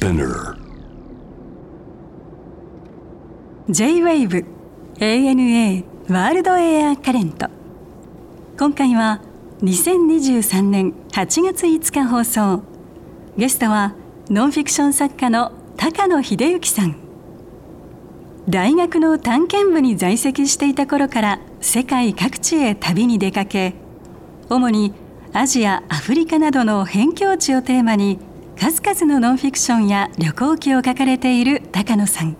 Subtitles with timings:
[0.00, 0.56] Spinner.
[3.68, 4.46] J-WAVE
[4.98, 7.48] ANA ワールドエアカレント
[8.58, 9.20] 今回は
[9.60, 12.62] 2023年8月5日放送。
[13.36, 13.94] ゲストは
[14.30, 16.96] ノンフィクション作家の高野秀幸さん。
[18.48, 23.74] 大学の探検部に在籍していた頃から世界各地へ旅に出かけ
[24.48, 24.94] 主に
[25.34, 28.18] アジアアフリカなどの辺境地をテーマに
[28.60, 32.36] 数々のノンフィクションや旅行記を書かれている高野さん。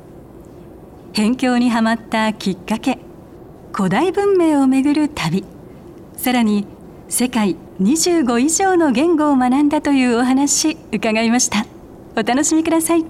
[1.17, 2.99] 辺境にはまったきっかけ
[3.73, 5.45] 古代文明をめぐる旅。
[6.19, 6.67] さらに
[7.09, 11.65] 世界25以上の言語を学んだというお話伺いました。
[12.15, 13.05] お楽しみください。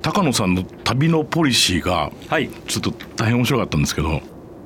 [0.00, 2.48] 高野さんの旅のポリシーがはい。
[2.66, 4.22] ちょっと大変面白かったんですけど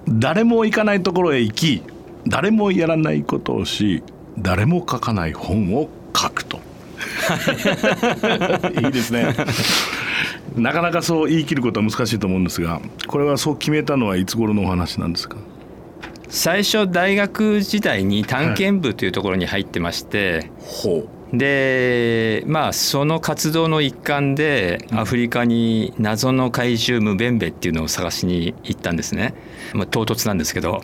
[0.09, 1.83] 誰も行かないところへ行き
[2.29, 4.05] 誰もやらないことをし
[4.39, 6.61] 誰も書かない本を書くと。
[8.83, 9.35] いいですね。
[10.57, 15.37] なかなかそう言い切ることは難しいと思うんですがこれはそう決めたのはいつ頃のお話なんですか？
[16.29, 29.35] 最初大学時代に探検部というところに入ってまして、ほでまあその活動の一環でアフリカに謎の怪獣ムベンベっていうのを探しに行ったんですね、
[29.73, 30.83] まあ、唐突なんですけど、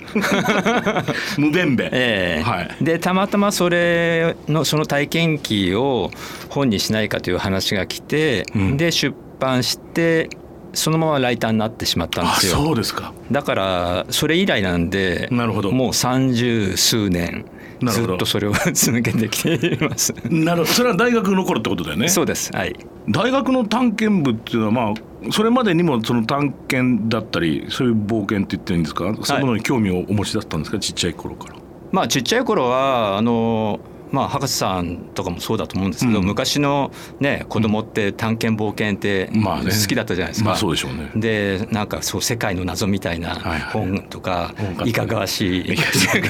[1.38, 2.42] う無弁べ、ええ。
[2.42, 2.84] はい。
[2.84, 6.10] でたまたまそれのその体験記を
[6.48, 8.76] 本にしないかという話が来て、うん。
[8.76, 10.30] で出版して
[10.72, 12.56] そのままライターになってしまったんであすよ。
[12.56, 13.12] そうですか。
[13.30, 15.72] だからそれ以来なんでなるほど。
[15.72, 17.46] もう三十数年
[17.82, 20.14] ずっとそれを続けてきています。
[20.30, 20.66] なるほど。
[20.66, 22.08] それは大学の頃ってことだよね。
[22.08, 22.50] そうです。
[22.54, 22.74] はい。
[23.08, 24.94] 大学の探検部っていうのはまあ
[25.32, 30.78] それまでにもその探検だったりそういう冒険って言ってるんですか、そういうものに興味をお持ちだったんですか？
[30.78, 31.56] ちっちゃい頃から。
[31.92, 36.26] まあちっちゃい頃はあのまあ博士さんとかもそうだと思うんですけど、うん。
[36.26, 39.70] 昔のね子供って探検冒険ってまあね。
[39.70, 40.50] 好きだったじゃないですか。
[40.50, 41.10] まあそうでしょうね。
[41.16, 43.34] でなんかそう世界の謎みたいな
[43.72, 45.82] 本とか本買っていかがわしいいか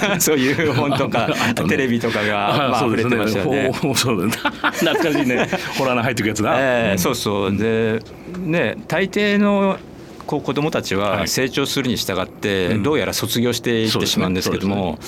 [0.07, 0.21] がわしい。
[0.27, 1.29] そういう本とか
[1.69, 3.73] テレビとかがまあ溢れてましたよね。
[3.95, 4.27] そうだ。
[4.27, 4.33] ね
[4.81, 5.49] 懐かしいね。
[5.79, 6.55] ホラーの入ってくやつな。
[6.59, 6.99] ええうん。
[6.99, 7.57] そうそう。
[7.57, 8.01] で
[8.39, 9.79] ね大抵の
[10.27, 11.29] こう子供たちははい。
[11.29, 12.83] 成長するに従ってうん。
[12.83, 14.99] どうやら卒業していってしまうんですけども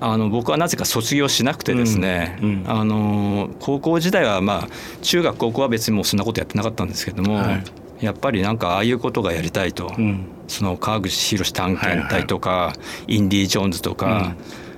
[0.00, 2.48] あの僕はなぜか卒業しなくてですねうん。
[2.48, 2.70] うん。
[2.70, 4.68] あの高校時代はまあ
[5.02, 7.64] 中学高校は別にもうそんなことやってなかったんですけどもはい。
[8.04, 10.26] やっぱりなんかああいうことがやりたいとうん。
[10.46, 12.72] その川口博探検隊とか
[13.06, 14.34] インディ・ジョーンズとか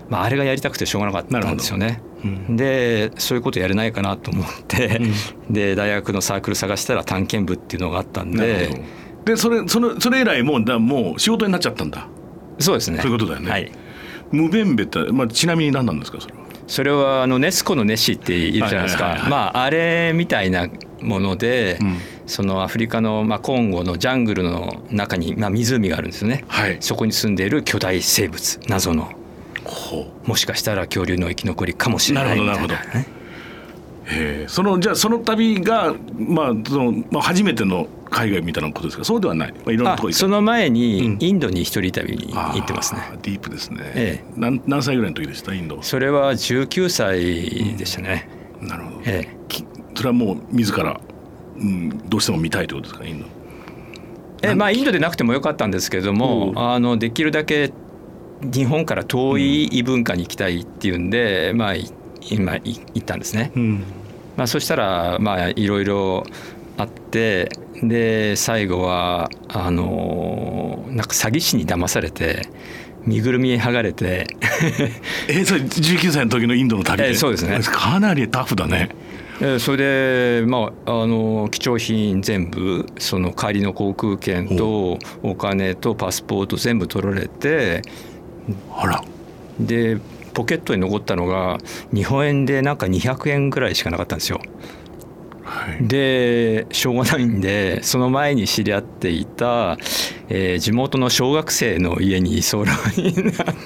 [0.09, 2.03] まああれがやりたくてしょうがなかったんですよね。
[2.25, 2.57] うん。
[2.57, 5.01] でそういうことやれないかなと思って、
[5.49, 8.77] で大学のサークル探したら探検部っていうのがあったんでど
[9.25, 12.07] でそれそのそれ以来もうだもう仕事になっちゃったんだ。
[12.59, 12.99] そうですね。
[12.99, 13.51] そういうことだよね。
[13.51, 13.73] はい、
[14.31, 16.41] 無弁べってまあちなみに何なんですかそれは？
[16.67, 19.27] それはあのネスコのネッシーっているじゃないですか。
[19.29, 20.69] まああれみたいな
[21.01, 21.97] もので、うん。
[22.27, 26.77] そのアフリカの、まあ、コンゴのジャングルの中に、まあ、湖があるんですよね、はい。
[26.79, 29.11] そこに住んでいる巨大生物謎の。
[29.65, 30.29] ほう。
[30.29, 32.53] もしかしたら恐竜の生き残りかもしれないみたいな。
[32.53, 33.20] なるほどなるへえ
[34.49, 39.05] そのじゃあその旅がまあそのまあ初めての海外みたいなことですか？
[39.05, 39.53] そうではない。
[39.53, 40.73] まあいろんなあとこその前うん。
[40.73, 43.81] にインドに一人旅に行ってますね、あーディープですね。
[43.95, 45.55] え何何歳ぐらいの時でした？
[45.55, 45.81] インド。
[45.83, 48.29] それは19歳でしたね、
[48.61, 49.03] なるほど。
[49.05, 49.29] え
[49.95, 51.01] それはもう自ら、
[51.59, 53.09] うん、どうしても見たいということですか？
[53.09, 53.27] インド。
[54.43, 56.59] えまあインドでなくてもよかったんですけれども、うん。
[56.59, 57.73] あのできるだけ
[58.43, 61.91] 日本から遠い異文化に行きたいっていうんで、まあい
[62.31, 63.53] 今い行ったんですね。
[63.55, 63.85] うん。
[64.37, 66.25] まあそしたらまあいろいろ
[66.77, 67.51] あって
[67.83, 72.49] で最後はあのなんか詐欺師に騙されて
[73.05, 74.27] 身ぐるみ剥がれて
[75.29, 78.91] えそれ19歳の時のインドの旅で、ええそうですねかなりタフだね。
[79.43, 87.83] えそれでまああの貴重品全部その帰りの航空券とお金とパスポート全部取られて
[88.75, 89.03] あら。
[89.59, 89.99] で
[90.35, 91.59] ポケットに残ったのが
[91.93, 94.41] 日本円でなんか200円ぐらいしかなかったんですよ。
[95.43, 95.87] はい。
[95.89, 99.79] でしょうがないんでその前に知り合っていた、
[100.29, 102.77] えー地元の小学生の家に居候になっ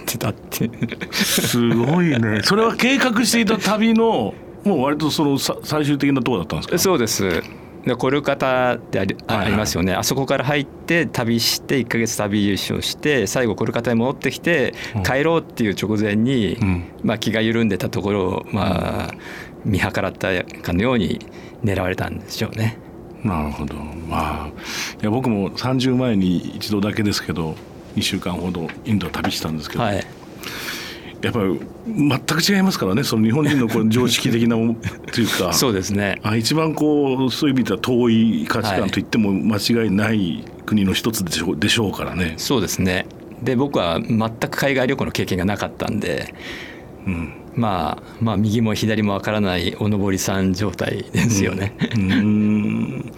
[0.06, 0.70] てたって
[1.12, 2.40] すごいね。
[2.44, 4.34] それは計画していた旅の
[4.64, 6.78] もう割とそのさ最終的なところだったんですか？
[6.78, 7.42] そうですで
[7.98, 15.02] コルカタってありありますよね、あそこから入って旅して1ヶ月旅優勝して最後コルカタに戻ってきてうん。
[15.02, 16.84] 帰ろうっていう直前に、うん。
[17.02, 19.14] まあ、気が緩んでたところを、まあ、
[19.64, 21.18] 見計らったかのように
[21.62, 22.78] 狙われたんでしょうね。
[23.22, 23.74] なるほど。
[23.74, 27.54] まあいや僕も30前に一度だけですけど
[27.96, 30.06] 2週間ほどインドを旅したんですけど、はい
[31.24, 33.02] やっぱり全く違いますからね。
[33.02, 34.76] その日本人のこう 常識的なも
[35.12, 35.52] というか。
[35.52, 36.20] そうですね。
[36.22, 42.34] あ一番こうそういう意味では遠い価値観といっても間違いない国の一つでしょうでしょうからね。
[42.36, 43.06] そうですね。
[43.42, 46.34] で僕は全く海外旅行の経験がなかったんで、
[47.06, 47.32] うん。
[47.56, 51.74] まあ、まあ右も左もわからないおのぼりさん状態ですよね。
[51.96, 53.12] うん。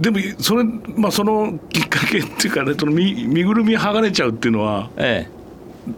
[0.00, 0.64] でもそれ、
[0.96, 5.37] まあ、そのきっかけっていうかねその身身ぐるみ剥がれちゃうっていうのはええ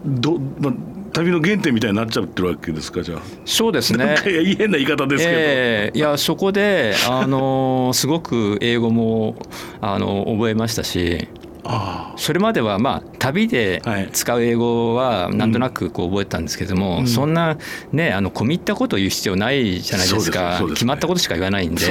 [0.05, 0.73] ど、まあ、
[1.13, 3.21] 旅の原点みたいになっちゃってるわけですかじゃあ。
[3.45, 4.17] そうですね。
[4.23, 5.99] 変な言い方ですけど、ええ。
[5.99, 9.37] いやそこであの すごく英語も
[9.81, 11.29] あの覚えましたし
[11.63, 14.09] あそれまではまあ旅ではい。
[14.13, 17.07] 使う英語はなんとなくこう覚えてたんですけども、うん。
[17.07, 17.57] そんな
[17.93, 20.63] ねあの込み入ったことを言う必要ないじゃないですか。
[20.69, 21.83] 決まったことしか言わないんで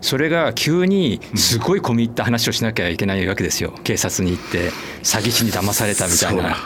[0.00, 3.72] それが急にすごい込み入った話をしなきゃいけないわけですよ。
[3.82, 4.70] 警察に行って
[5.02, 6.56] 詐欺師に騙されたみたいな。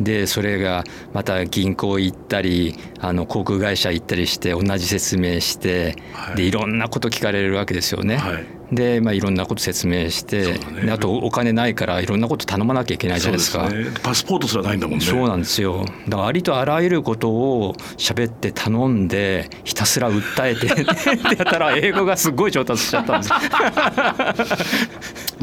[0.00, 8.16] でそれがまた銀行行ったりあの航空会社行ったりして同じ説明して、はいでいろんなこと聞かれるわけですよね。
[8.16, 10.86] はいで、まあ、いろんなこと説明して、ね。
[10.86, 13.68] であとお金ないからいろんなこと頼まなきゃいけないじゃないですか。
[13.68, 15.04] ねパスポートすらないんだもんね。
[15.04, 15.84] そうなんですよ。
[16.08, 23.34] だからありとあらゆることを喋って頼んでひたすら訴えて ってやったら英語がすごい上達しちゃったんです。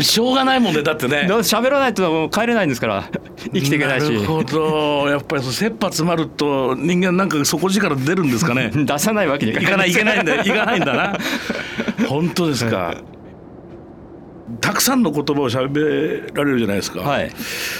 [0.11, 1.27] しょうがないもんねだってね。
[1.41, 3.09] 喋らないと帰れないんですから
[3.53, 4.03] 生きていけないし。
[4.05, 5.07] なるほど。
[5.09, 8.71] やっぱり切羽詰まると人間なんか底力出るんですかね。
[8.73, 11.17] 出さないわけにい行かないいけないんだ行かないんだな。
[12.07, 12.95] 本当ですか
[14.59, 17.31] たくさんの言葉を喋られるじゃないですか、はい。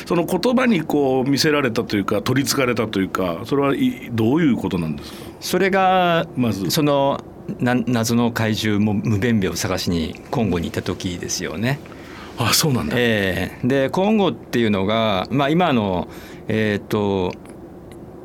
[0.06, 5.18] その言葉にこう見せられたというか取りつかれたというかそれはいどういうことなんですか？
[5.41, 6.71] それがまず。
[6.71, 7.19] その
[7.59, 11.79] な謎の怪獣も無弁兵を探しにコンゴに行った時ですよね。
[12.38, 13.67] あそうなんだ、ええ。
[13.67, 16.07] でコンゴっていうのが、まあ、今の、
[16.47, 17.33] えー、と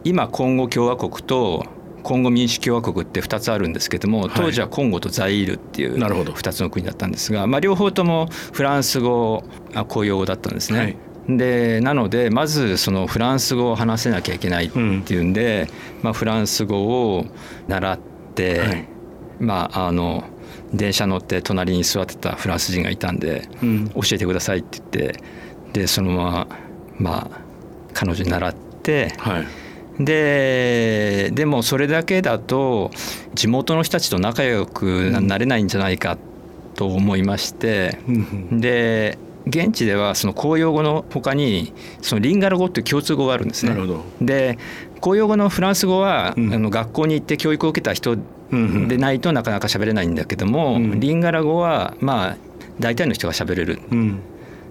[0.05, 1.67] 今コンゴ共和国と
[2.07, 6.31] コンゴ民主共和国って2つあるんですけども当時はコンゴとザイールっていうなるほど。
[6.35, 9.43] 2つの国だったんですが、まあ、両方ともフランス語
[9.75, 10.79] あ公用語だったんですね。
[10.79, 10.97] はい。
[11.29, 15.67] でなのでまずそのフランス語を話せなきゃいけないっていうんで、
[16.03, 17.27] まあ、フランス語を
[17.67, 17.99] 習っ
[18.37, 18.89] て、はい。
[19.41, 20.23] まああの
[20.73, 23.89] 電車乗って隣に座ってたフランス人がいたんで、うん。
[23.89, 25.23] 教えてくださいって言って
[25.73, 26.49] でそのまま
[27.01, 27.41] まあ
[27.95, 29.66] 彼女に習ってはい
[29.99, 32.91] ででもそれだけだと
[33.35, 36.19] 地元の人たちと仲良くななれないんじゃないか
[36.75, 41.73] と思いまして、うんで現地ではその公用語の他に
[42.03, 43.77] そのリンガル語っていう共通語があるんですね。
[44.21, 44.59] で
[45.01, 46.53] 公用語のフランス語は、うん。
[46.53, 52.37] あの学校に行って教育を受けた人でないとなかなか喋れないんだけども、うんリンガラ語はまあ
[52.81, 53.81] 大体の人が喋れる。
[53.93, 54.21] うん。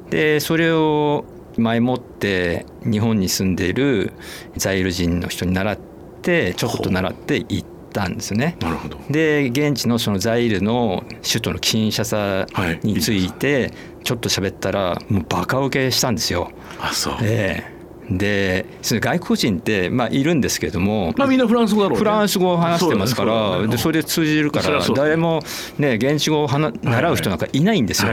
[0.10, 1.24] でそれを
[1.57, 4.13] 前もって日本に住んでいる
[4.57, 5.78] ザイル人の人に習っ
[6.22, 8.57] てちょっと習って行ったんですよね。
[8.60, 8.98] なるほど。
[9.10, 12.48] で現地のそのザイルの首都のキンシャサ
[12.84, 13.72] について
[14.04, 16.52] ちょっと喋ったらもうバカ受けしたんですよ。
[16.80, 17.18] あそう。
[17.22, 17.75] ええ
[18.10, 22.00] でその外国人ってまあいるんですけども、まあみんなフランス語だろうね。
[22.00, 23.78] フランス語を話してますからそうだね。
[23.78, 25.42] それで通じるから誰も
[25.80, 28.12] ね現地語を話習う人なんかいないんですよ。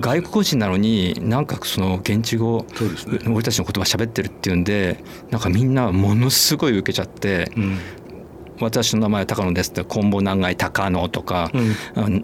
[0.00, 2.64] 外国人なのになんかその現地語
[3.06, 3.18] ね。
[3.28, 7.78] 俺たちの言葉喋ってるっていうんでなんかみんなものすごい受けちゃってうん
[8.60, 12.20] 「私の名前は高野です」って「コンボ長い高野」とかうん「あの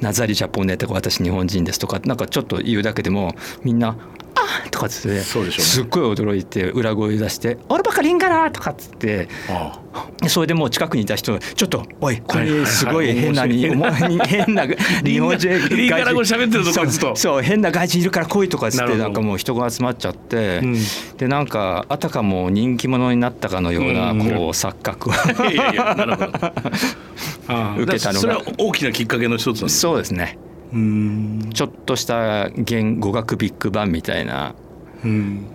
[0.00, 3.96] ナザリジャポネ」とか「私日本人です」とかなんかちょっと言うだけでもみんな
[4.64, 5.64] 「あとかっつってそうでしょうね。
[5.64, 9.80] すっごい驚いて裏声出して「俺ばっかりんから!」とかっつってあ
[10.28, 13.66] それでもう近くにいた人がちょっとおいこれすごい変なに
[14.26, 14.66] 変な
[15.04, 17.16] 日本人リンガラ語喋ってるぞそうこいつと。
[17.16, 20.76] そう変な外人いるから来いとかっつってなんかもう人が集まっちゃって、うん。
[21.16, 24.18] でなんかあたかも人気者になったかのようなうん。
[24.20, 25.34] こう錯覚を受
[27.92, 28.20] けたのが。
[28.20, 30.38] それは大きなきっかけの一つなんですそうですね
[30.72, 31.50] うん。
[31.52, 34.54] ちょっとした言語学ビッグバンみたいな。
[35.04, 35.46] うん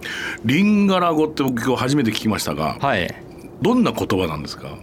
[0.46, 3.14] リンガラ語って僕今日初めて聞きましたがはい。
[3.62, 4.78] どんな言葉なんですか？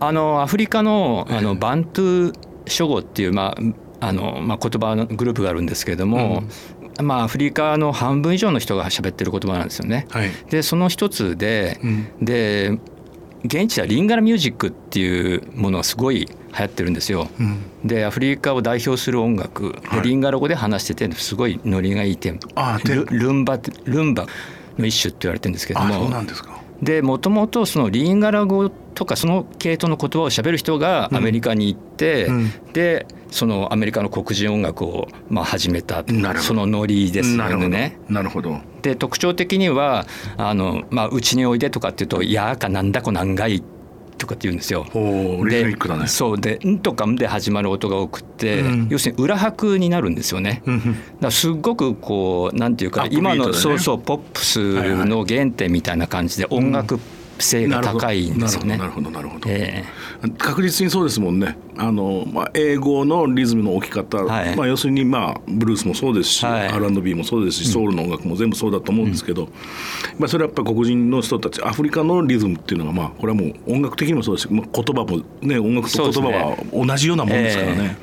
[0.00, 2.32] あのアフリカのあのバントゥ
[2.66, 3.54] 諸語っていう、ま
[4.00, 6.42] ああのまあ、言葉のグループがあるんですけれども、
[7.00, 10.06] まあ、アフリカの半分以上の人が喋ってる言葉なんですよね。
[10.10, 10.30] はい。
[10.50, 12.06] でその一つで、うん。
[12.20, 12.78] で
[13.44, 17.28] 現地ではリンガラミュージックっていうものがすごい流行ってるんですよ。
[17.40, 17.62] うん。
[17.84, 20.02] でアフリカを代表する音楽、ではい。
[20.02, 24.26] リンガラ語で話しててすごいノリがいいテルルンバルンバ
[24.78, 32.50] の一種って言われてるんですけどあそうもなんですかでもともとそのリンガラ語とかその系統の言葉を喋る人がアメリカに行って、うん。
[32.72, 36.04] でそのアメリカの黒人音楽をまあ始めた。
[36.40, 37.64] そのノリですなるほど。
[37.64, 37.98] よね。
[38.08, 38.58] なるほど。
[38.82, 43.62] で特徴的にはあの、まあ、うちにおいでとかっていうと「やーかなんだこなんがい」
[44.22, 44.86] とかって言うんですよ。
[44.94, 46.02] リズミックだね。
[46.02, 48.88] でそうで「ん」とか「ん」で始まる音が多くって、うん。
[48.88, 50.62] 要するに裏拍になるんですよね。
[50.64, 50.96] うんうん。
[51.20, 54.60] だすっごくこうなんていうかアップビート今の、そうそうポップス
[55.04, 57.00] の原点みたいな感じで音楽
[57.44, 58.76] 性が高いんですよね。
[58.76, 59.84] なるほどなるほどえ
[60.38, 61.56] 確実にそうですもんね。
[61.76, 64.56] あの、まあ、英語のリズムの置き方、はい。
[64.56, 66.68] まあ、要するに、まあ、ブルースもそうですし、はい。
[66.68, 69.48] R&B もそうですしソウルの音楽も全部そうだと思うんですけど、
[70.18, 77.96] まあ、それはやっぱり黒人の人たちアフリカのリズムっていうのが、まあ、これはもう音楽的にもそうですし、まあ、言葉も、ね、音楽と言葉は同じようなもんですからね。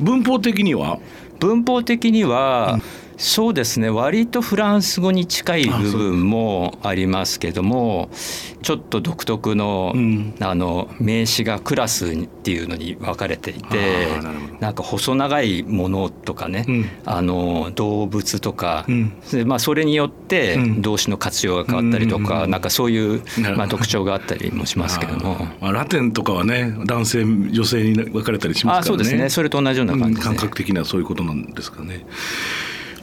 [0.00, 0.98] 文法的には？
[1.00, 2.78] え文法的には、
[3.16, 3.90] そうですね。
[3.90, 8.08] 割とフランス語に近い部分もありますけども
[8.62, 10.34] ちょっと独特の,、うん。
[10.40, 14.08] あの名詞がクラスっていうのに分かれていて
[14.60, 16.88] なんか細長いものとかね、うん。
[17.04, 19.20] あの動物とか、うん。
[19.30, 20.82] でまあ、それによってうん。
[20.82, 23.22] 動詞の活用が変わったりとか、うんなんかそういう
[23.56, 25.46] まあ、特徴があったりもしますけども。
[25.60, 28.78] まあ、ラテンとかはね男性女性に分かれたりしますからね。
[28.80, 29.28] あそうですね。
[29.30, 32.04] それと同じような感じ感覚的にはそういうことなんですかね。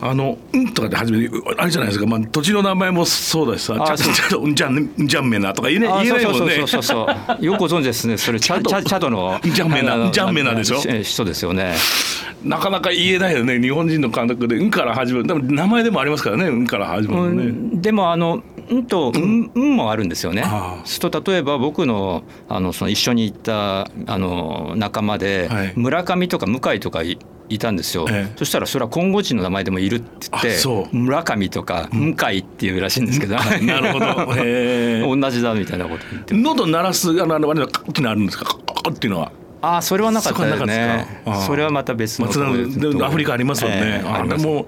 [0.04, 6.56] あの「うん」とかで初めてあれじゃないですか、まあ、土地の名前もそうだしさ「あちゃちゃちゃうんじゃんうんじゃんめな」とか言えねあ言えないもんね。
[6.56, 8.18] そうそうそうそうよくご存知ですね。
[8.18, 9.40] それチャチャチャドの。
[9.44, 10.82] ジャンメナあのジャンメナでしょ？
[10.88, 11.76] え人ですよね。
[12.44, 13.62] なかなか言えないよね。
[13.62, 15.28] 日本人の感覚で「うん」から始まる。
[15.28, 17.52] でも名前でもありますからね「うん」から始まうるのね。
[17.52, 18.42] んでもあの
[18.76, 20.44] 「ん」と「うん」うんもあるんですよね。
[20.86, 25.74] すると例えば僕のあのその一緒に行ったあの仲間ではい。
[25.76, 27.18] 村上とか向井とかい
[27.50, 28.34] いたんですよ、ええ。
[28.38, 34.06] そしたらそれは今後人の名前でもいるって言って村上とか向井っていうらしいんですけど、なるほど。
[34.38, 38.46] へー 同じだみたいなこと言って喉鳴らすあのあれカッってなるんですか？
[38.46, 39.32] カッカッっていうのは。
[39.64, 42.28] ああそれはなかったですねそれはまた別の
[43.06, 44.44] アフリカありますよね、ええあります。
[44.44, 44.66] あれも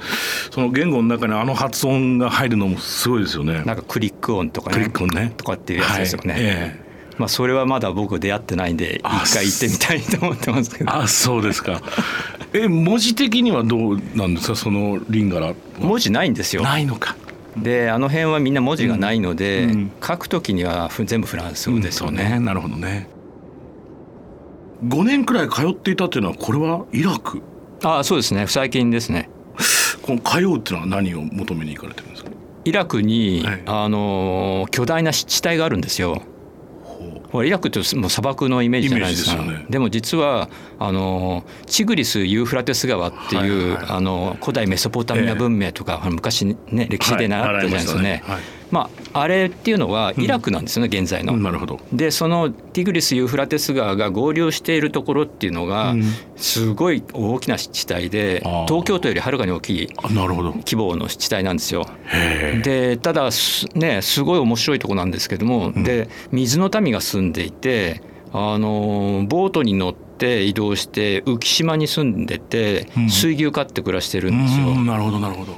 [0.52, 3.64] その言語の中にあの発音が入るのもすごいですよね。
[3.64, 4.76] なんかクリック音とかね。
[4.76, 5.34] クリック音ね。
[5.36, 6.42] とかっていうやつですよね、はい。
[6.44, 6.84] ええ。
[7.18, 10.96] まあそれはまだ僕出会ってないんであ一回行ってみたいと思ってますけど。
[10.96, 11.82] あそうですか。
[12.54, 14.56] え文字的にはどうなんですか？
[14.56, 15.54] そのリンガラは。
[15.80, 16.62] 文字ないんですよ。
[16.62, 17.16] ないのか。
[17.58, 19.72] であの辺はみんな文字がないので、うん。
[19.72, 19.92] うん。
[20.06, 23.08] 書くときにはふ全部フランス語ですよね,、そうなるほどね。
[24.84, 27.42] 5年くらい通っていたっていうのはこれはイラク？
[27.84, 28.48] ああそうですね。
[28.48, 29.30] 最近ですね。
[30.02, 32.30] この通うっていうのは何を求めに行かれてるんですか？
[32.66, 33.64] イラクに、はい。
[33.66, 36.22] あの巨大な湿地帯があるんですよ。
[37.32, 39.42] ほイラクってもう砂漠のイメージじゃないですか。
[39.42, 39.66] ね。
[39.70, 40.50] でも実は
[40.80, 48.42] あのチグリス・ユーフラテス川っていう、はいはいあの古代メソポタミア文明とか、昔ね歴史で習ったじゃないですかね,、はい
[48.74, 51.38] まあ、あれっていうのはイラクなんですよね、現在の。
[51.38, 51.80] なるほど。
[51.94, 56.04] でそのティグリス・ユーフラテス川が合流しているところっていうのが、うん
[56.36, 60.52] すごい大きな湿地帯であー東京都よりはるかに大きいあなるほど。
[60.54, 61.86] 規模の湿地帯なんですよ。
[62.64, 68.02] でただすねすごい面白いとこなんですけども、で水の民が住んでいて
[68.32, 74.70] あのボートに乗って移動して浮島に住んでてうん水牛飼って暮らしてるんですよ。
[74.70, 75.54] うんなるほどなるほど。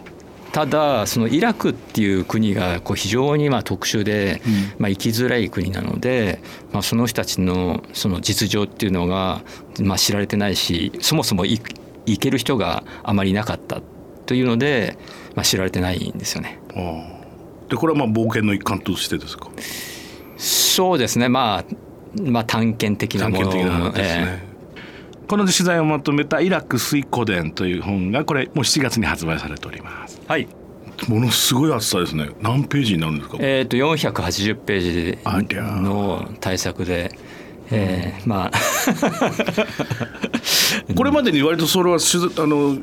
[0.56, 6.40] ただそのイラクっていう国がこう非常にまあ特殊で、うんまあ、生きづらい国なので、
[6.72, 9.42] まあ、その人たちのその実情っていうのが
[9.82, 11.62] まあ知られてないしそもそも行
[12.06, 13.82] 行ける人があまりいなかった
[14.26, 14.98] というので、
[15.36, 16.62] まあ、知られてないんですよね。
[16.74, 19.50] ああでこれはまあ冒険の一環としてですか？
[20.38, 24.55] そうですねまあまあ探検的な探もの検的な話ですえね。
[25.28, 30.22] この取材をまとめた「イラク水古伝」という本がこれもう7月に発売されております。
[30.26, 30.48] えはい。
[31.10, 32.30] ものすごい厚さですね。
[32.42, 35.18] 何ページになるんですか、えー、と480ページ
[35.84, 37.12] の対策で、
[37.70, 38.52] えーまあ。
[40.96, 42.00] これまでに割とそれはあ
[42.48, 42.78] の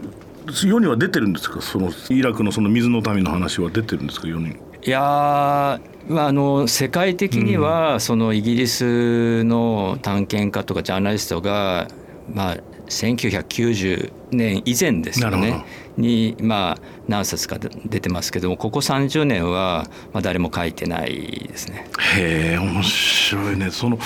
[0.50, 1.62] 世には出てるんですか？
[1.62, 4.28] そのイラクのその水の民の話は出てるんですか？
[4.28, 4.56] 世に。
[4.84, 5.80] いやー
[6.12, 11.86] まあ、あの世界的にはそのイギリスの探検家とかジャーナリストが、
[12.32, 12.56] まあ、
[12.88, 15.64] 1990年以前ですよね。
[15.96, 21.86] に、まあ、何冊か出てますけどもここ30年は、まあ、誰も書いてないですね。
[22.16, 23.70] へえ面白いね。
[23.70, 23.98] その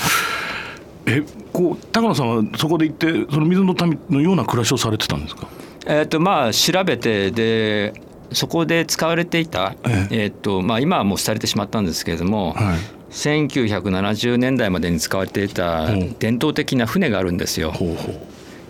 [1.06, 5.46] えこう高野さんはそこで行ってその水の民のような暮らしをされてたんですか？
[5.86, 7.92] えーとまあ、調べてで
[8.32, 10.16] そこで使われていた、ええ。
[10.26, 12.78] ーとまあ、今はもう廃れてしまったんですけれども、はい
[13.16, 17.72] 1970年代までに使われていたうん伝統的な船があるんですよ。
[17.72, 18.20] ほうほう。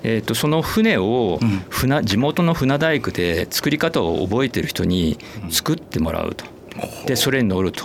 [0.03, 1.65] えー、とその船をうん。
[1.69, 5.19] 船地元の船大工で作り方を覚えてる人に
[5.50, 6.45] 作ってもらうと。
[7.07, 7.85] でそれに乗ると。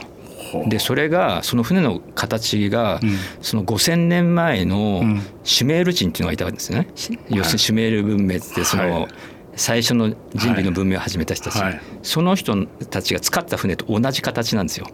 [0.67, 2.99] でそれがその船の形が、
[3.41, 5.01] その5,000年前の
[5.43, 6.87] シュメール人っていうのがいたんですね、
[7.29, 9.07] 要するにシュメール文明ってその、
[9.55, 14.87] 最初の人類の文明を始めた人たち、その人たちが使った船と同じ形なんですよ。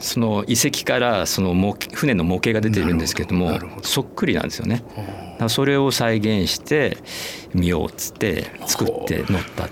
[0.00, 4.82] その遺跡からその模船の模型が出てるんですけどもそっくりなんですよね。
[5.48, 6.98] それを再現して
[7.54, 9.68] みようっつって作って乗ったっ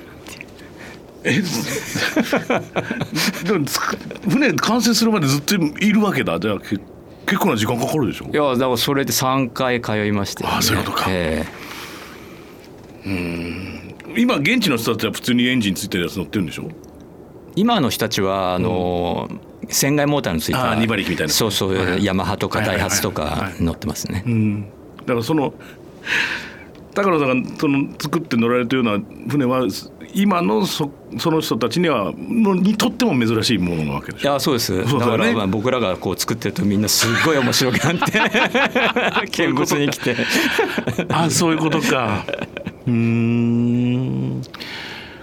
[1.24, 1.42] ていう。
[1.42, 1.42] え？
[4.28, 6.38] 船完成するまでずっといるわけだ。
[6.40, 6.80] じゃあ結
[7.40, 8.26] 構な時間かかるでしょ？
[8.32, 13.94] いやだからそれで3回通いましたよ、ね、あそういうことか、えー、うん。
[14.16, 16.68] 今現地の人たちは普通にエンジンついてるやつ乗ってるんでしょ？
[17.56, 21.32] 今の人たちはあの、うん船外モーターのついた2馬力みたいな。
[21.32, 24.24] そうそう、はい、ヤマハとかダイハツとか乗ってますね、
[25.00, 25.54] だからその
[26.94, 29.66] 高野さんがその作って乗られたような船は
[30.14, 34.30] 今のそその人たちにはにとっても珍しいものなわけでしょ。
[34.30, 34.78] いやそうです。
[34.78, 40.16] だからまあ僕らがこう作ってるとみんなすごい面白くなって 見物に来て。
[41.10, 42.24] あそういうことか。
[42.86, 44.42] うん。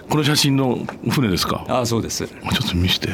[0.08, 0.78] この写真の
[1.10, 1.64] 船ですか？
[1.68, 2.28] あそうです。
[2.28, 3.08] ちょっと見して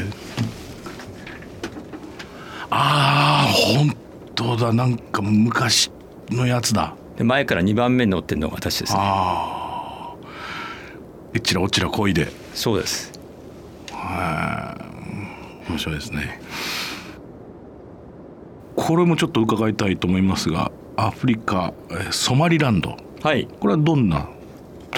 [2.83, 3.95] ああ本
[4.35, 4.73] 当だ。
[4.73, 5.91] なんか昔
[6.31, 6.95] のやつだ。
[7.17, 8.99] で前から2番目に乗ってるのが私ですね。
[9.01, 10.17] ああ
[11.35, 12.29] えっちらおっちらこいで。
[12.55, 13.13] そうです。
[13.93, 14.77] は
[15.69, 15.71] い。
[15.71, 16.41] 面白いですね。
[18.77, 21.75] これもちょっと伺いたいと思いますがアフリカ
[22.11, 22.97] ソマリランド。
[23.23, 23.47] はい。
[23.61, 24.27] これはどんな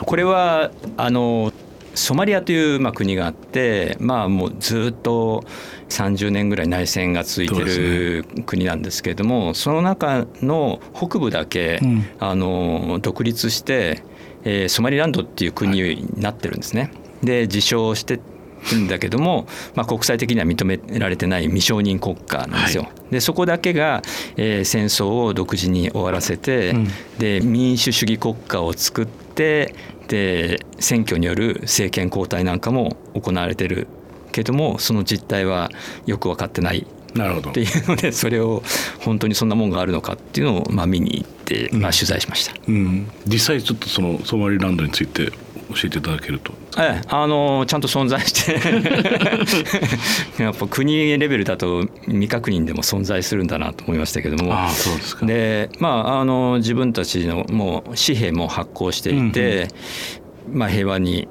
[0.01, 1.53] これはあの
[1.95, 5.45] ソマリアというまあ国があって、まあ、もうずっと
[5.89, 14.03] 30年ぐらい内戦が続いてる国なんですけれどもその中の北部だけ、うん、あの独立して、
[14.45, 16.91] えー、ソマリランドっていう国になってるんですね。
[17.23, 18.21] で自称して
[18.73, 22.85] るんだけども、まあ、国際的には認められてない未承認国家なんですよ。
[22.85, 24.03] はい、でそこだけが、
[24.37, 29.75] えー、戦争を独自に終わらせて、うん、で民主主義国家を作ってで
[30.79, 33.87] 選挙による政権交代なんかも行われてる
[34.33, 35.71] けどもその実態は
[36.07, 37.51] よく分かってないなるほど。
[37.51, 38.63] っていうのでそれを
[39.01, 45.31] 本当にそんなもんがあるのかっていうのをまあ見に行って、まあ、取材しました、うん、実際ちょっとそのソマリランドについて
[45.71, 46.53] 教えていただけると。
[46.79, 48.53] ええあのちゃんと存在して。
[50.43, 54.53] やっぱ国レベルだと未確認でも存在するんだなと思いましたけども。
[54.53, 55.27] あそうですか。
[55.27, 59.69] でまああの自分たちのもう紙幣も発行していて、
[60.51, 61.29] まあ、平和に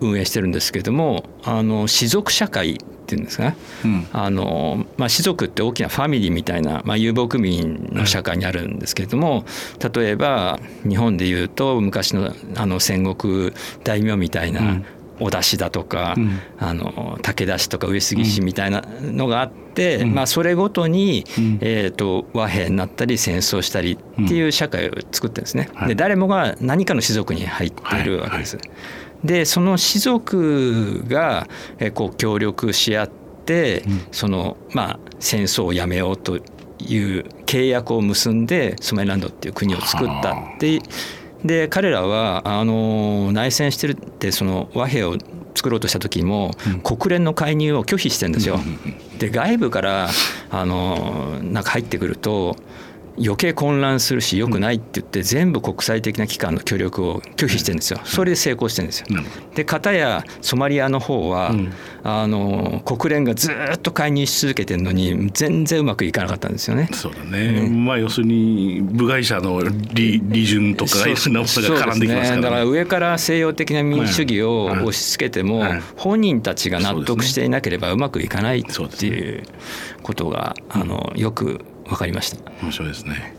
[0.00, 9.44] 運営してるんですけども、あの士族社会っていうんですか、うん、あのまあ、士族って大きなファミリーみたいな、まあ、遊牧民の社会にあるんですけれども、
[9.94, 13.52] 例えば日本でいうと昔のあの戦国
[13.84, 14.80] 大名みたいな
[15.20, 25.68] お出汁だとか、うん、あの武田氏とか上杉氏みたいなのがあって、うん、まあ、それごとに、うん、えーと、和平になったり戦争したりっていう社会を作ってるんですね。
[25.86, 28.56] で誰もが何かの種族に入っているわけです。
[28.56, 28.68] はい。
[28.68, 28.74] は
[29.24, 31.48] い、でその種族が、
[31.78, 33.10] えー、こう協力し合っ
[33.46, 40.80] て、そのまあ、戦争をやめようという契約を結んでソマリランドっていう国を作ったって
[41.44, 45.16] で彼らはあの内戦してるってその和平を
[45.54, 46.50] 作ろうとした時も、
[46.82, 48.58] 国連の介入を拒否してるんですよ。
[49.18, 50.08] で外部から
[50.50, 52.56] あのなんか入ってくると
[53.16, 58.00] 余計混乱するし良くないって言って全部国際的な機関の協力を拒否してるんですよ。
[58.04, 59.06] それで成功してるんですよ。
[59.54, 61.72] で片やソマリアの方は、うん、
[62.02, 66.88] あの国連がずっと介入し続けてるのに全然うまくいかなかったんですよね。
[66.92, 75.64] そうだね、うん、まあ要するに部外者の利利潤とかがいろんなものが絡んできますから、ね、だから上から西洋的な民主主義を押し付けても、
[75.96, 79.42] 本人たちが納得していなければうまくいかないっていう
[80.02, 82.50] ことが、あのよく分かりました。
[82.62, 83.34] 面白いですね。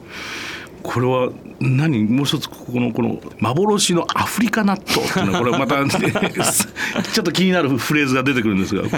[0.84, 2.05] これは何？
[2.05, 8.84] もう一つここのこの幻のアフリカ納豆っていうのは これまた ちょっと気になるフレーズが出てくるんですが。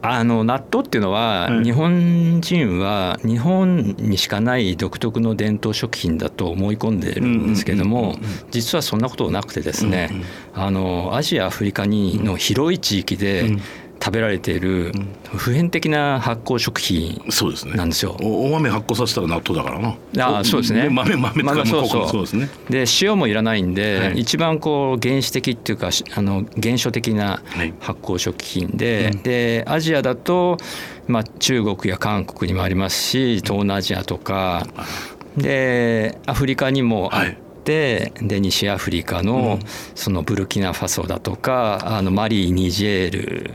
[0.00, 8.16] あの納豆っていうのは、日本人は日本にしかない独特の伝統食品だと思い込んでるんですけども
[8.52, 10.10] 実はそんなことなくてですね、
[10.54, 13.56] あのアジアアフリカにの広い地域で、
[14.00, 14.92] 食べられている
[15.36, 17.20] 普遍的な発酵食品
[17.74, 18.16] なんですよ。
[18.18, 20.38] すね、お豆発酵させたら納豆だからな。
[20.38, 20.88] あそうですね。
[20.88, 22.48] 豆豆とかそうそうそうですね。
[22.70, 27.42] で塩もいらないんで、はい、一番こう原始的っていうかあの原初的な
[27.80, 30.58] 発酵食品で、はい、でアジアだと
[31.06, 34.66] まあ中国や韓国にもありますし東南アジアとか
[35.36, 37.26] でアフリカにもあって。
[37.26, 39.58] はいで西アフリカの
[39.94, 43.50] そのブルキナファソだとかあのマリーニジェール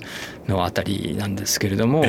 [0.47, 2.03] のあたりなんですけれども、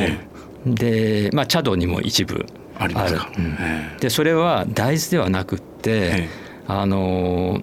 [0.67, 2.47] で、まあ、チャドにも一部
[2.79, 3.57] ありますか、うん。
[3.99, 6.29] でそれは大豆ではなくって、
[6.67, 7.61] あの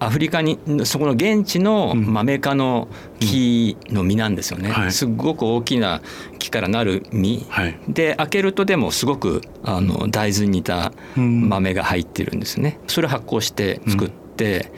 [0.00, 2.88] アフリカにそこの現地のマメ科の
[3.20, 4.92] 木の実なんですよね、はい。
[4.92, 6.02] すごく大きな
[6.38, 7.78] 木からなる実、はい。
[7.88, 11.48] で開けるとでもすごくあの大豆に似たうん。
[11.48, 12.78] 豆が入ってるんですね。
[12.86, 14.72] それを発酵して作って、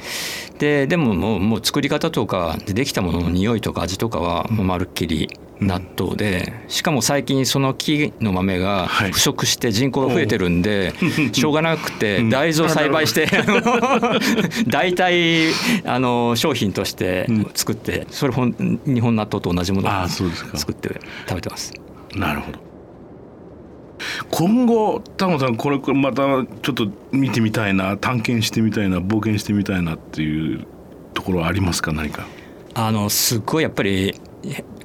[0.59, 5.29] ででももうもう作り方とかでできたものの匂いとか味とかはもうまるっきり
[5.61, 9.13] 納豆でしかも最近その木の豆がはい。
[9.13, 10.93] 腐食して人口が増えてるんで
[11.33, 14.21] しょうがなくて大豆を栽培して あの
[14.67, 15.53] 代替
[15.85, 21.73] あの商品として作ってそれほん日本納豆と同じものを作って食べてます。
[22.15, 22.66] なるほど
[24.31, 26.23] 今後タモさんこれまた
[26.63, 30.67] ちょっと見てみたいな探検してみたいな冒険してみたいなっていう
[31.15, 31.93] ところはありますか？
[31.93, 32.27] 何か。
[32.75, 34.15] あのすごいやっぱり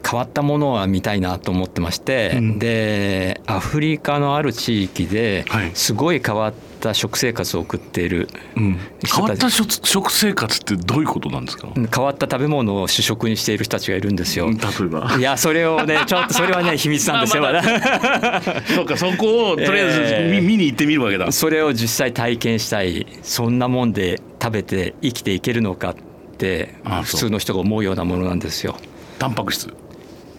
[0.08, 2.60] 変わったものは見たいなと思ってまして、うん。
[2.60, 5.72] でアフリカのある地域ではい。
[5.74, 14.50] すごい変わった食生活を送っている、うん、人変わった食食生活ってどういうことなんですか、変わった食べ物を主食にしている人たちがいるんですよ。
[14.50, 15.16] 例えば。
[15.18, 17.62] いやそれをね ちょっとそれはね秘密なんですよまだ。
[18.76, 20.42] そうかそこをとりあえずえー。
[20.42, 21.32] 見,、見に行ってみるわけだ。
[21.32, 23.06] それを実際体験したい。
[23.22, 25.96] そんなもんで食べて生きていけるのかっ
[26.38, 28.76] て普通の人が思うようなものなんですよ。
[29.20, 29.72] タンパク質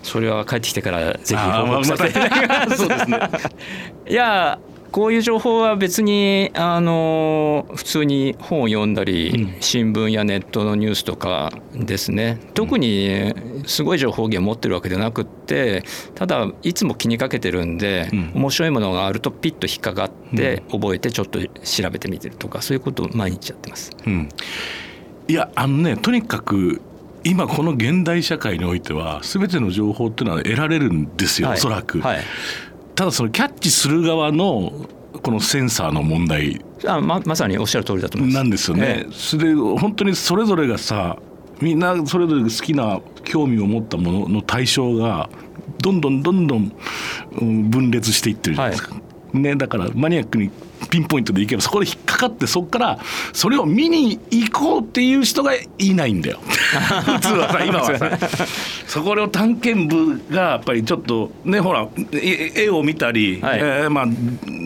[0.03, 2.11] それは帰ってきてからぜひ報告させて。
[2.11, 2.77] いただきます。
[2.83, 3.19] そうですね。
[4.09, 4.59] いや
[4.93, 12.39] こういう情報は別にあの普通に本を読んだり、新聞やネットのニュースとかですね。
[12.53, 13.35] 特に
[13.67, 15.83] すごい情報源を持ってるわけではなくって
[16.15, 18.33] ただいつも気にかけてるんで、うん。
[18.35, 23.91] 面白いものがあるとピッと引っかかって覚えてちょっと調べてみてるとかそういうことを毎日やってます。
[24.07, 24.29] うん。
[25.27, 26.83] いやあのねとにかく
[27.25, 32.21] 今この現代社会においては全ての情報っていうのは得られるんですよ、はいおそらく、はい
[32.95, 34.71] ただそのキャッチする側の
[35.23, 38.37] このセンサーの問題あままさにおっしゃる通りだと思います。
[38.39, 39.13] なんですよねえ。
[39.13, 41.17] それで本当にそれぞれがさ
[41.61, 45.31] みんなそれぞれ好きな興味を持ったものの対象が
[45.81, 46.73] どんどんどんどん
[47.41, 48.97] うん分裂していってるじゃないですか。
[49.33, 50.51] ね、だからマニアックに
[50.91, 52.99] ピンポイントでいけばそこで引っかかってそこから
[53.33, 56.41] それを見に行こうっていう人がいないんだよ。
[56.45, 58.19] 普通はさ 今はさ。
[58.87, 63.59] そこを探検部がやっぱりちょっとねほらえ絵を見たり、はい。
[63.59, 64.07] えーまあ、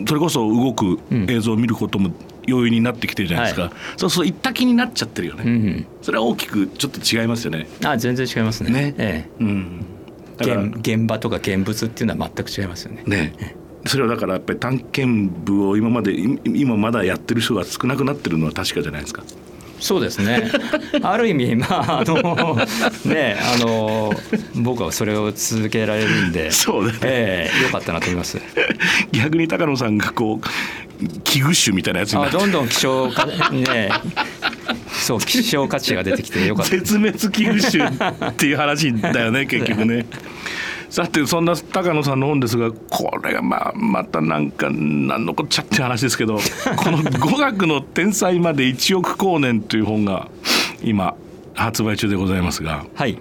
[0.07, 2.11] それこそ動く映像を見ることも
[2.45, 5.87] 容易になってきてるじゃないですか、はそうすると一択になっちゃってるよね、うんうん。
[6.01, 7.67] それは大きくちょっと違いますよね。
[7.83, 8.71] あ全然違いますね。
[8.71, 8.95] ね。
[8.97, 9.85] えうん、
[10.39, 13.03] えだから現現場とか現物っていうのは全く違いますよね。
[13.05, 13.33] ね
[13.87, 19.23] それはだからやっぱり探検部を今までい今まだやってる人が少なくなってるのは確かじゃないですか。
[19.79, 20.49] そうですね。
[21.03, 22.57] ある意味まああの
[23.05, 24.11] ねあの
[24.55, 28.39] 僕はそれを続けられるんで、そうだねええ良かったなと思います。
[29.11, 33.91] 逆に高野さんがこう危惧種みたいなやつになってあどんどん希少かね
[34.91, 36.71] そう希少価値が出てきてよかった。
[36.71, 40.05] 絶滅危惧種っていう話だよね結局ね。
[40.97, 46.39] さてそんな高野さんの本ですがこれがまあまたなんか何のこっちゃって話ですけど
[46.75, 50.27] この「語学の天才まで1億光年」という本が
[50.83, 51.13] 今
[51.53, 53.15] 発売中でございますが、はい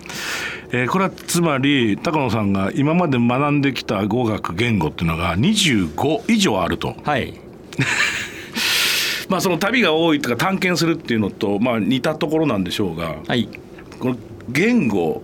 [0.73, 6.97] えーこれはつまり高野さんが今まで学んできた語学言語っていうのが25以上あると。
[7.05, 7.35] はい
[9.29, 13.51] まあその旅が多いとか探検するっていうのとまあ似たところなんでしょうが、はい。
[13.99, 14.17] この
[14.49, 15.23] 言語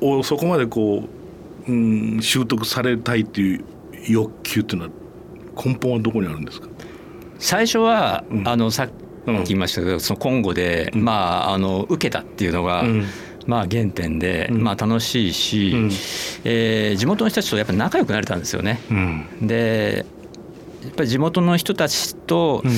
[0.00, 1.19] をそこまでこう、
[1.70, 3.64] うん、習得されたいっていう
[4.08, 4.92] 欲求っていうのは
[5.64, 6.68] 根本はどこにあるんですか？
[7.38, 8.48] 最初は、うん。
[8.48, 8.92] あのさっき
[9.24, 13.06] 言いましたけど、そのコンゴで、まああの受けたっていうのが、うん。
[13.46, 14.62] まあ原点で、うん。
[14.62, 15.90] まあ楽しいし、うん。
[16.44, 18.80] えー地元の人たちとやっぱり仲良くなれたんですよね。
[18.90, 19.26] うん。
[19.46, 20.19] でや
[20.88, 22.68] っぱり地元の人たちと、あ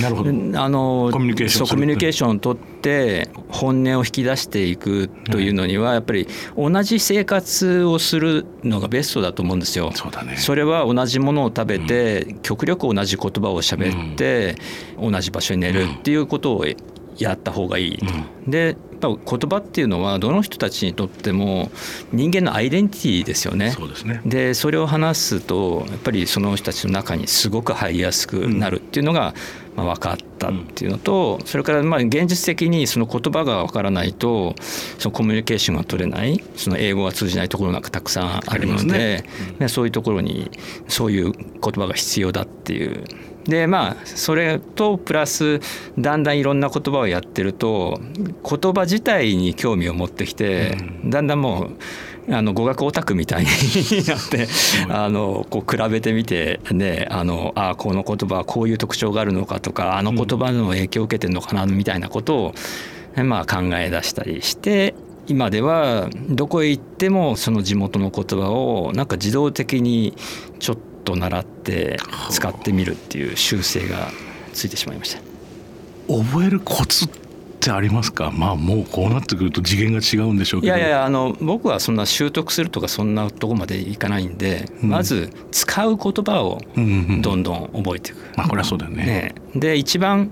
[0.69, 9.93] のコミュニケーションコミュニケーションを取って本音を引き出していくというのにはやっぱり同じ生活をするのがベストだと思うんですよ。
[9.95, 10.37] そね。
[10.37, 14.57] それは同じものを食べて、極力同じ言葉を喋って、
[15.01, 16.67] 同じ場所に寝るっていうことを
[17.19, 18.07] やった方がいいと。
[18.49, 21.71] でぱ言葉っていうのはどの人たちにとっても
[22.13, 23.73] 人間のアイデンティティですよね。
[23.73, 24.21] そうですね。
[24.25, 29.35] でそれを話すとやっぱりその人たちの中にすごく入りやすくなるっていうのが、
[29.75, 34.55] まあ、分かったっていうのと、それからまあ現実的にその言葉が分からないと
[34.99, 39.25] そのコミュニケーションが取れないその英語が通じないところなんかたくさんあるので、
[39.59, 40.51] ね、そういうところに
[40.89, 43.05] そういう言葉が必要だっていう
[43.45, 45.61] でまあそれとプラス
[45.99, 48.01] だんだんいろんな言葉をやってると
[48.49, 51.71] 言葉自体に興味を持ってきて、だんだんも
[52.29, 53.49] うあの語学オタクみたいに
[54.07, 54.47] なって
[54.89, 62.55] あのこう比べてみてねあのあこの言葉はこういう特徴があるのかとかあの言葉の影響を受けてるのかなみたいなことを、
[63.25, 64.95] まあ、考え出したりして
[65.27, 70.15] 今ではどこへ行ってもその地元の言葉をなんか自動的に
[70.59, 71.99] ちょっとと習って
[72.31, 74.11] 使ってみるっていう習性が
[74.53, 75.23] ついてしまいました。
[76.09, 77.09] 覚えるコツっ
[77.61, 88.19] てありますかまあもうこうなってくると次元が違うんでしょうけどいやいやあの僕はそんな習得するとかそんなとこまでいかないんで、うん、まず使う言葉をどんどん覚えていく。
[88.19, 89.05] うんうん、まあこれはそうだよね。
[89.05, 90.31] ねで一番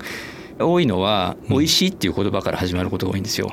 [0.58, 3.52] 多いのは「美味しい」っていう言葉から始まることが多いんですよ。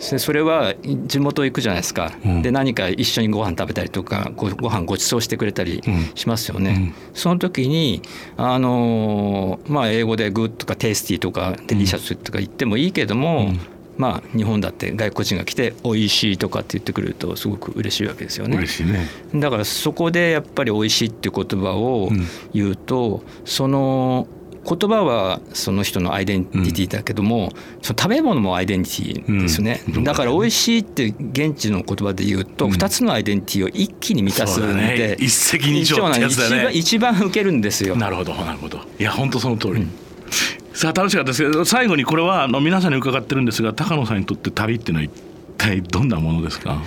[0.00, 0.74] それは
[1.06, 5.82] 地元行くじゃないですか、うん、で何か一緒にご飯食べたりとかごご飯ご馳走してくれたり
[6.14, 8.02] しますよね、うん、その時に
[8.36, 13.60] あのまあ英語で「グッ」とか「テイスティ」とか「デリシャス」とか言ってもいいけども、うん、
[13.98, 18.56] まあ日本だって外国人が来て「美味しい」とかって言ってくれるとすごく嬉しいわけですよね。
[18.84, 19.06] ね。
[19.34, 22.10] だからそこでやっぱり「美味しい」っていう言葉を
[22.54, 24.26] 言うと、その
[24.62, 27.50] 言葉はその人のアイデンティティだけども、うん、
[27.82, 36.70] その食べ物もアイデンティティですね、うん、だから美味しいって現地の言葉で言うと2つのアイデンティティを一気に満たすんで、ね、一石二鳥ってやつだね。
[36.72, 37.96] 一番受けるんですよ。
[37.96, 38.78] なるほどなるほど。
[38.98, 39.86] いや本当その通り、
[40.72, 45.10] さあ楽しかったですけど最後にこれはあの皆さんに伺ってるんですが高野さんにとって旅っていうのは一
[45.58, 46.82] 体どんなものですか？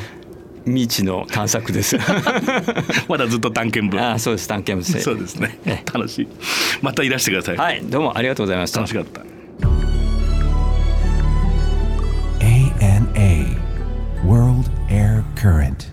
[0.66, 1.98] 未知の探索です。
[3.10, 4.02] まだずっと探検部。
[4.02, 5.60] あそうです探検部そうですね、
[5.94, 6.28] 楽しい。
[6.82, 7.58] またいらしてください。
[7.58, 8.80] はいどうもありがとうございました。
[8.80, 9.22] 楽しかった。
[12.40, 13.56] ANA
[14.26, 15.93] World Air Current.